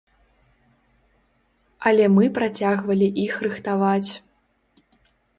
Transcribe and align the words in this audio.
Але 1.89 2.05
мы 2.15 2.25
працягвалі 2.37 3.09
іх 3.25 3.33
рыхтаваць. 3.47 4.11